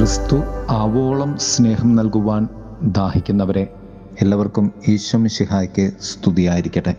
ക്രിസ്തു 0.00 0.42
ആവോളം 0.70 1.38
സ്നേഹം 1.38 1.96
നൽകുവാൻ 1.96 2.48
ദാഹിക്കുന്നവരെ 2.82 3.74
എല്ലാവർക്കും 4.20 4.72
ഈശ്വം 4.88 5.28
ശിഹായ്ക്ക് 5.28 5.90
സ്തുതിയായിരിക്കട്ടെ. 6.02 6.96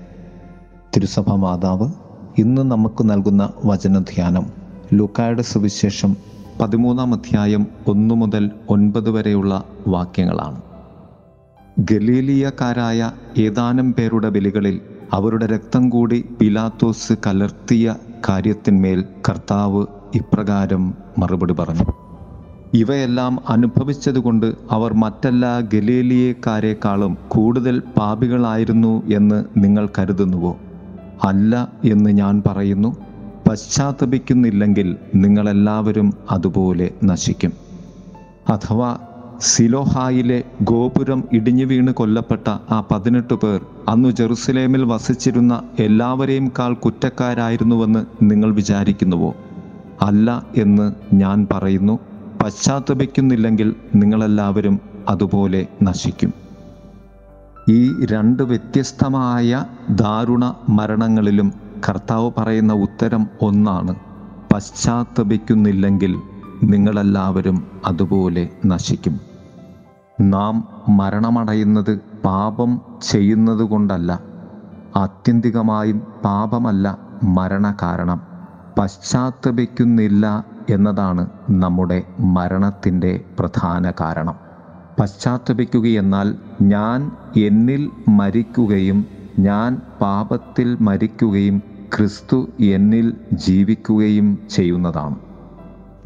തിരുസഭ 0.95 1.33
മാതാവ് 1.33 1.87
ഇന്ന് 2.37 2.61
നമുക്ക് 2.71 3.09
നൽകുന്ന 3.09 3.49
വചനധ്യാനം 3.65 4.45
ലൂക്കായുടെ 4.93 5.41
സുവിശേഷം 5.41 6.17
പതിമൂന്നാം 6.61 7.13
അധ്യായം 7.13 7.67
ഒന്നു 7.87 8.15
മുതൽ 8.15 8.51
ഒൻപത് 8.69 9.09
വരെയുള്ള 9.09 9.63
വാക്യങ്ങളാണ്. 9.87 10.61
ഗലീലിയക്കാരായ 11.79 13.11
ഏതാനും 13.37 13.93
പേരുടെ 13.93 14.29
ബലികളിൽ 14.29 14.81
അവരുടെ 15.13 15.45
രക്തം 15.45 15.89
കൂടി 15.89 16.25
പിലാത്തോസ് 16.39 17.13
കലർത്തിയ 17.27 17.95
കാര്യത്തിന്മേൽ 18.29 19.05
കർത്താവ് 19.29 19.85
ഇപ്രകാരം 20.15 20.93
മറുപടി 21.17 21.53
പറഞ്ഞു. 21.53 22.10
ഇവയെല്ലാം 22.73 23.39
അനുഭവിച്ചതുകൊണ്ട് 23.49 24.53
അവർ 24.71 24.93
മറ്റെല്ലാ 24.93 25.59
ഗലീലിയക്കാരെക്കാളും 25.59 27.17
കൂടുതൽ 27.27 27.81
പാപികളായിരുന്നു 27.97 29.03
എന്ന് 29.13 29.45
നിങ്ങൾ 29.57 29.89
കരുതുന്നുവോ? 29.99 30.57
അല്ല 31.23 31.73
എന്ന് 31.83 32.09
ഞാൻ 32.09 32.43
പറയുന്നു 32.47 32.95
പശ്ചാത്തപിക്കുന്നില്ലെങ്കിൽ 33.49 34.97
നിങ്ങളെല്ലാവരും 35.15 36.13
അതുപോലെ 36.31 36.91
നശിക്കും. 37.03 37.53
അഥവാ 38.49 38.97
സിലോഹായിലെ 39.39 40.43
ഗോപുരം 40.61 41.23
ഇടിഞ്ഞു 41.31 41.65
വീണ് 41.65 41.87
കൊല്ലപ്പെട്ട 41.87 42.47
ആ 42.47 42.83
പതിനെട്ട് 42.91 43.33
പേർ 43.33 43.65
അന്നു 43.89 44.09
ജെറുസലേമിൽ 44.09 44.83
വസിച്ചിരുന്ന 44.83 45.63
എല്ലാവരെയും 45.79 46.51
കാൾ 46.59 46.73
കുറ്റക്കാരായിരുന്നുവെന്ന് 46.73 48.05
നിങ്ങൾ 48.21 48.53
വിചാരിക്കുന്നുവോ? 48.53 49.35
അല്ല 50.01 50.45
എന്ന് 50.57 51.15
ഞാൻ 51.15 51.47
പറയുന്നു 51.51 51.99
പശ്ചാത്തപിക്കുന്നില്ലെങ്കിൽ 52.41 53.75
നിങ്ങളെല്ലാവരും 53.95 54.79
അതുപോലെ 55.09 55.67
നശിക്കും. 55.83 56.33
ഈ 57.69 58.05
രണ്ട് 58.05 58.43
വ്യത്യസ്തമായ 58.43 59.65
ദാരുണ 59.89 60.53
മരണങ്ങളിലും 60.69 61.53
കർത്താവ് 61.89 62.31
പറയുന്ന 62.37 62.73
ഉത്തരം 62.73 63.27
ഒന്നാണ്. 63.41 63.95
പശ്ചാത്തപിക്കുന്നില്ലെങ്കിൽ 64.53 66.15
നിങ്ങളെല്ലാവരും 66.63 67.67
അതുപോലെ 67.85 68.49
നശിക്കും. 68.65 69.19
നാം 70.21 70.67
മരണമടയുന്നത് 70.89 71.99
പാപം 72.25 72.81
ചെയ്യുന്നത് 73.01 73.63
കൊണ്ടല്ല. 73.63 74.19
ആത്യന്തികമായും 74.95 75.99
പാപമല്ല 76.25 76.97
മരണകാരണം. 77.23 78.30
പശ്ചാത്തപിക്കുന്നില്ല 78.79 80.45
എന്നതാണ് 80.69 81.27
നമ്മുടെ 81.49 82.03
മരണത്തിന്റെ 82.19 83.23
പ്രധാന 83.39 83.91
കാരണം. 84.01 84.35
പശ്ചാത്തപിക്കുകയെന്നാൽ 84.99 86.35
ഞാൻ 86.61 87.11
എന്നിൽ 87.37 87.89
മരിക്കുകയും 88.09 89.05
ഞാൻ 89.39 89.81
പാപത്തിൽ 90.01 90.77
മരിക്കുകയും 90.81 91.63
ക്രിസ്തു 91.97 92.49
എന്നിൽ 92.59 93.17
ജീവിക്കുകയും 93.33 94.37
ചെയ്യുന്നതാണ്. 94.51 95.15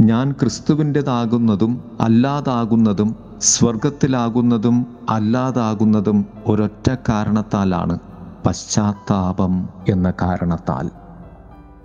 ഞാൻ 0.02 0.31
ക്രിസ്തുവിന്റെതാകുന്നതും 0.31 1.81
അല്ലാതാകുന്നതും 2.02 3.16
സ്വർഗത്തിലാകുന്നതും 3.41 4.85
അല്ലാതാകുന്നതും 5.09 6.25
ഒരൊറ്റ 6.47 6.95
കാരണത്താലാണ് 7.09 8.00
പശ്ചാത്താപം 8.45 9.69
എന്ന 9.89 10.13
കാരണത്താൽ. 10.22 11.04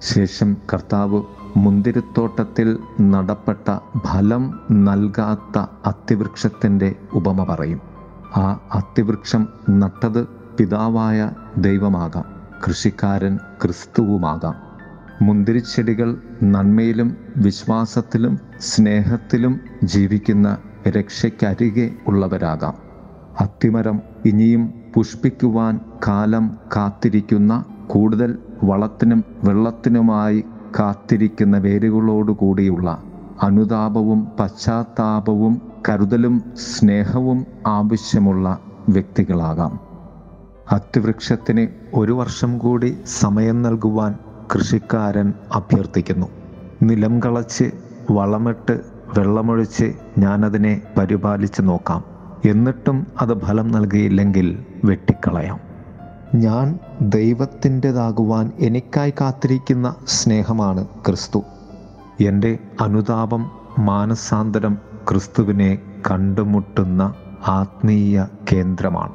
ശേഷം 0.01 0.56
കർത്താവ് 0.73 1.23
മുന്തിരിത്തോട്ടത്തിൽ 1.56 2.79
നടപ്പെട്ട 3.01 3.79
ഫലം 3.98 4.61
നൽകാത്ത 4.71 5.59
അത്തിവൃക്ഷത്തിന്റെ 5.87 6.94
ഉപമ 7.12 7.44
പറയും. 7.44 7.81
ആ 8.37 8.60
അത്തിവൃക്ഷം 8.75 9.49
നട്ടത് 9.71 10.27
പിതാവായ 10.28 11.31
ദൈവമാകാം 11.59 12.25
കൃഷിക്കാരൻ 12.69 13.37
ക്രിസ്തുവുമാകാം. 13.37 14.55
മുന്തിരിച്ചെടികൾ 15.22 16.16
നന്മയിലും 16.43 17.16
വിശ്വാസത്തിലും 17.37 18.39
സ്നേഹത്തിലും 18.60 19.60
ജീവിക്കുന്ന 19.84 20.59
രക്ഷയ്ക്കരികെ 20.89 21.91
ഉള്ളവരാകാം. 22.06 22.75
അത്തിമരം 23.41 24.00
ഇനിയും 24.25 24.75
പുഷ്പിക്കുവാൻ 24.94 25.81
കാലം 26.09 26.59
കാത്തിരിക്കുന്ന 26.77 27.65
കൂടുതൽ 27.91 28.39
വളത്തിനും 28.62 29.25
വെള്ളത്തിനുമായി 29.45 30.45
കാത്തിരിക്കുന്ന 30.78 31.59
വേരുകളോടുകൂടിയുള്ള 31.59 33.03
അനുതാപവും 33.43 34.28
പശ്ചാത്താപവും 34.41 35.62
കരുതലും 35.89 36.43
സ്നേഹവും 36.56 37.47
ആവശ്യമുള്ള 37.67 38.59
വ്യക്തികളാകാം. 38.89 39.81
അത്തിവൃക്ഷത്തിന് 40.73 41.69
ഒരു 41.95 42.12
വർഷം 42.12 42.59
കൂടി 42.59 42.97
സമയം 43.06 43.62
നൽകുവാൻ 43.62 44.15
കൃഷിക്കാരൻ 44.55 45.33
അഭ്യർത്ഥിക്കുന്നു. 45.55 46.27
നിലം 46.83 47.21
കളച്ച് 47.21 47.71
വളമിട്ട് 48.11 48.81
വെള്ളമൊഴിച്ച് 49.19 49.93
ഞാനതിനെ 50.19 50.83
പരിപാലിച്ച് 50.99 51.62
നോക്കാം. 51.62 52.05
എന്നിട്ടും 52.51 53.07
അത് 53.21 53.41
ഫലം 53.41 53.69
നൽകിയില്ലെങ്കിൽ 53.69 54.65
വെട്ടിക്കളയാം. 54.84 55.69
ഞാൻ 56.34 56.78
ദൈവത്തിന്റെതാകുവാൻ 57.00 58.52
എനിക്കായി 58.58 59.10
കാത്തിരിക്കുന്ന 59.10 59.94
സ്നേഹമാണ് 60.06 60.86
ക്രിസ്തു. 61.06 61.42
എന്റെ 62.20 62.58
അനുതാപം 62.80 63.50
മാനസാന്തരം 63.78 64.78
ക്രിസ്തുവിനെ 65.10 65.78
കണ്ടുമുട്ടുന്ന 66.10 67.14
ആത്മീയ 67.48 68.26
കേന്ദ്രമാണ്. 68.52 69.12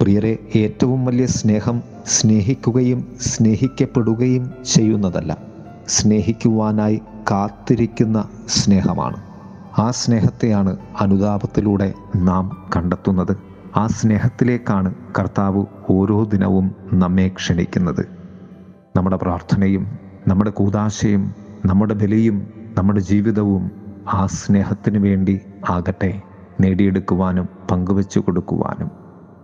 പ്രിയരെ 0.00 0.38
ഏറ്റവും 0.56 1.04
വലിയ 1.04 1.26
സ്നേഹം 1.26 1.82
സ്നേഹിക്കുകയും 2.06 3.16
സ്നേഹിക്കപ്പെടുകയും 3.20 4.52
ചെയ്യുന്നതല്ല 4.74 5.36
സ്നേഹിക്കുവാനായി 5.88 7.00
കാത്തിരിക്കുന്ന 7.30 8.28
സ്നേഹമാണ്. 8.48 9.16
ആ 9.78 9.90
സ്നേഹത്തെയാണ് 9.90 10.76
അനുതാപത്തിലൂടെ 11.00 11.92
നാം 12.16 12.66
കണ്ടെത്തുന്നത്. 12.76 13.36
ആ 13.76 13.86
സ്നേഹത്തിലേക്കാണ് 13.86 14.94
കർത്താവ് 15.18 15.64
ഓരോ 15.90 16.24
ദിനവും 16.24 16.74
നമ്മെ 16.92 17.28
ക്ഷണിക്കുന്നത്. 17.28 18.08
നമ്മുടെ 18.96 19.16
പ്രാർത്ഥനയും 19.16 19.98
നമ്മുടെ 20.28 20.50
കൂതാശയും 20.50 21.34
നമ്മുടെ 21.66 21.94
ബലിയും 21.94 22.46
നമ്മുടെ 22.78 23.00
ജീവിതവും 23.00 23.70
ആ 24.08 24.26
സ്നേഹത്തിന് 24.26 24.98
വേണ്ടി 24.98 25.40
ആകട്ടെ 25.70 26.22
നേടിയെടുക്കുവാനും 26.60 27.48
പങ്കുവെച്ചു 27.70 28.20
കൊടുക്കുവാനും. 28.20 28.90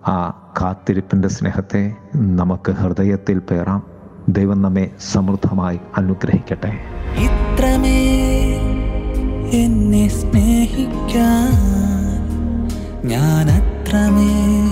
ആ 0.08 0.44
കാത്തിരിപ്പിന്റെ 0.60 1.28
സ്നേഹത്തെ 1.28 1.94
നമുക്ക് 2.16 2.72
ഹൃദയത്തിൽ 2.72 3.38
പേറാം. 3.38 3.82
ദൈവം 4.28 4.62
നമ്മെ 4.62 4.90
സമൃദ്ധമായി 5.12 5.80
അനുഗ്രഹിക്കട്ടെ. 5.96 6.78
ഇത്രമേ 7.16 8.02
എന്നെ 9.52 10.08
സ്നേഹിക്കാൻ 10.08 11.52
ഞാൻ 13.08 13.50
അത്രമേൽ 13.50 14.71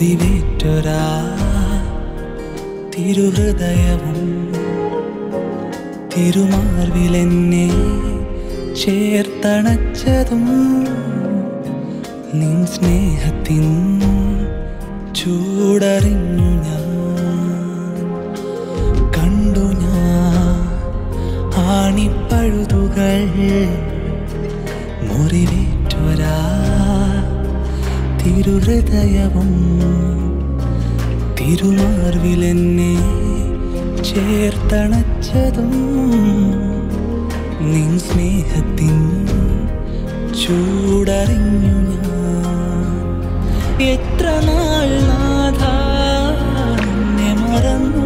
മുറിവേറ്റൊരാ 0.00 0.98
തിരുഹൃദയവും 2.92 4.18
തിരുമാർവിലെന്നെ 6.12 7.64
ചേർത്തണച്ചതും 8.82 10.44
നിൻ 12.34 12.54
സ്നേഹത്തിൻ 12.66 13.66
ചൂടറിഞ്ഞു 15.18 16.48
ഞാൻ. 16.60 16.86
കണ്ടു 19.16 19.66
ഞാൻ 19.82 20.62
ആണിപ്പഴുതുകൾ 21.72 23.18
മുറിവേറ്റൊരാ 25.08 26.36
തിരുഹൃദയവും 28.22 29.50
തിരുമാർവിലെന്നെ 31.50 32.90
ചേർത്തണച്ചതും 34.08 35.70
നിൻ 37.68 37.92
സ്നേഹത്തിൻ 37.98 38.98
ചൂടറിഞ്ഞു 40.40 41.76
ഞാൻ. 41.94 42.98
എത്ര 43.88 44.26
നാൾ 44.48 44.90
നാഥ 45.08 45.62
എന്നെ 46.84 47.32
മറന്നു 47.42 47.97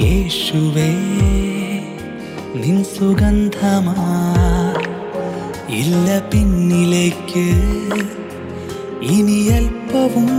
യേശുവേ 0.00 0.90
നിൻ 2.54 2.84
സുഗന്ധമാ 2.84 3.94
ഇല്ല 5.68 6.18
പിന്നിലേക്ക്. 6.18 7.46
ഇനി 9.02 9.48
അല്പവും 9.48 10.30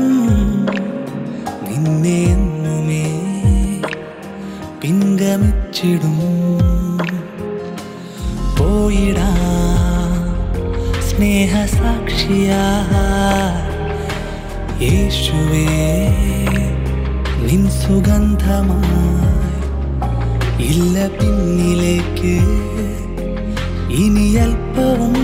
നിന്നെ 1.68 2.24
എന്നുമേ 2.24 3.06
പിൻഗമിച്ചിടും. 4.82 6.20
പോയിടാ 8.60 9.32
സ്നേഹസാക്ഷിയാ. 11.10 12.64
യേശുവേ 14.82 15.66
നിൻ 17.48 17.70
സുഗന്ധമായി 17.70 19.06
ഇല്ല 20.64 21.08
പിന്നിലേക്ക്. 21.08 22.36
ഇനി 24.04 24.28
അല്പവും 24.36 25.16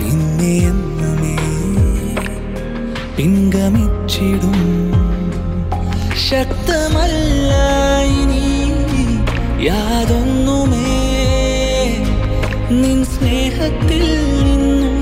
നിന്നെ 0.00 0.52
എന്നുമേ 0.70 1.36
പിൻഗമിച്ചിടും. 3.16 4.60
ശക്തമല്ല 6.30 7.52
ഇനി 8.20 8.44
യാതൊന്നുമേ. 9.64 10.92
നിൻ 12.82 13.04
സ്നേഹത്തിൽ 13.04 14.04
നിന്നും 14.44 14.98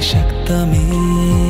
शक्तमे। 0.00 1.43